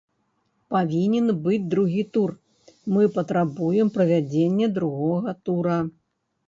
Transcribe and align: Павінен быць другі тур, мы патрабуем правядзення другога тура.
Павінен 0.75 1.27
быць 1.47 1.59
другі 1.75 2.03
тур, 2.17 2.33
мы 2.95 3.03
патрабуем 3.19 3.87
правядзення 4.01 4.73
другога 4.81 5.41
тура. 5.49 5.79